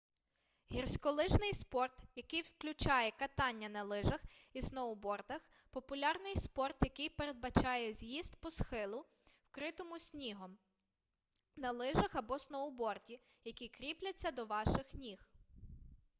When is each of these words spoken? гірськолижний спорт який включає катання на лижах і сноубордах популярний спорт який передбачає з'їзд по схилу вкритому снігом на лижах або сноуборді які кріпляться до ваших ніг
гірськолижний 0.71 1.53
спорт 1.53 2.03
який 2.15 2.41
включає 2.41 3.11
катання 3.19 3.69
на 3.69 3.83
лижах 3.83 4.19
і 4.53 4.61
сноубордах 4.61 5.41
популярний 5.71 6.35
спорт 6.35 6.77
який 6.81 7.09
передбачає 7.09 7.93
з'їзд 7.93 8.35
по 8.41 8.51
схилу 8.51 9.05
вкритому 9.45 9.99
снігом 9.99 10.57
на 11.55 11.71
лижах 11.71 12.15
або 12.15 12.39
сноуборді 12.39 13.19
які 13.43 13.67
кріпляться 13.67 14.31
до 14.31 14.45
ваших 14.45 14.93
ніг 14.93 15.29